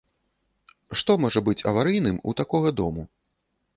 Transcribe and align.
Што 1.01 1.17
можа 1.25 1.43
быць 1.49 1.57
аварыйным 1.73 2.17
у 2.33 2.37
такога 2.41 2.69
дому? 2.81 3.03